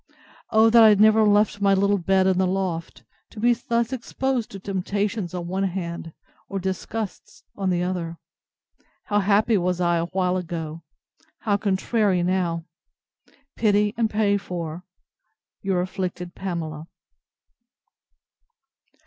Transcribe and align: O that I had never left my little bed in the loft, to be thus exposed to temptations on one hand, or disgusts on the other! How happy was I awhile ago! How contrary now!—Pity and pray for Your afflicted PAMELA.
O 0.49 0.71
that 0.71 0.81
I 0.81 0.89
had 0.89 0.99
never 0.99 1.21
left 1.21 1.61
my 1.61 1.75
little 1.75 1.99
bed 1.99 2.25
in 2.25 2.39
the 2.39 2.47
loft, 2.47 3.03
to 3.29 3.39
be 3.39 3.53
thus 3.53 3.93
exposed 3.93 4.49
to 4.49 4.59
temptations 4.59 5.35
on 5.35 5.45
one 5.47 5.65
hand, 5.65 6.11
or 6.49 6.57
disgusts 6.57 7.43
on 7.55 7.69
the 7.69 7.83
other! 7.83 8.17
How 9.03 9.19
happy 9.19 9.59
was 9.59 9.79
I 9.79 9.97
awhile 9.97 10.37
ago! 10.37 10.81
How 11.41 11.55
contrary 11.55 12.23
now!—Pity 12.23 13.93
and 13.95 14.09
pray 14.09 14.37
for 14.37 14.83
Your 15.61 15.81
afflicted 15.81 16.33
PAMELA. 16.33 16.87